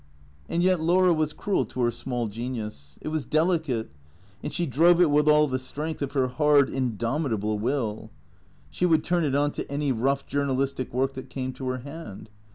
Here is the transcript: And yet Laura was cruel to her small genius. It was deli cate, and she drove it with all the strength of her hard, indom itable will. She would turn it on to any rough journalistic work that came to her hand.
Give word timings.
And 0.49 0.63
yet 0.63 0.81
Laura 0.81 1.13
was 1.13 1.31
cruel 1.31 1.63
to 1.65 1.81
her 1.81 1.91
small 1.91 2.27
genius. 2.27 2.97
It 3.03 3.09
was 3.09 3.23
deli 3.23 3.59
cate, 3.59 3.91
and 4.41 4.51
she 4.51 4.65
drove 4.65 4.99
it 4.99 5.11
with 5.11 5.27
all 5.27 5.47
the 5.47 5.59
strength 5.59 6.01
of 6.01 6.13
her 6.13 6.27
hard, 6.27 6.71
indom 6.71 7.29
itable 7.29 7.59
will. 7.59 8.09
She 8.71 8.87
would 8.87 9.03
turn 9.03 9.23
it 9.23 9.35
on 9.35 9.51
to 9.51 9.71
any 9.71 9.91
rough 9.91 10.25
journalistic 10.25 10.91
work 10.91 11.13
that 11.13 11.29
came 11.29 11.53
to 11.53 11.67
her 11.69 11.77
hand. 11.85 12.31